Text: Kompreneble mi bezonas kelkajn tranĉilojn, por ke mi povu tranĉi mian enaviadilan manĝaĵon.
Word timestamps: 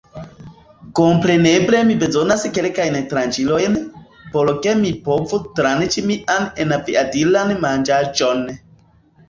Kompreneble 0.99 1.81
mi 1.89 1.97
bezonas 2.03 2.45
kelkajn 2.55 2.97
tranĉilojn, 3.11 3.77
por 4.33 4.51
ke 4.65 4.75
mi 4.81 4.95
povu 5.11 5.41
tranĉi 5.63 6.07
mian 6.09 6.51
enaviadilan 6.67 7.57
manĝaĵon. 7.69 8.47